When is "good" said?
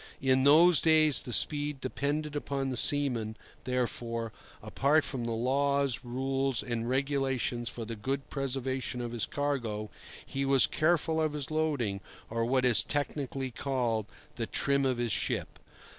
7.95-8.27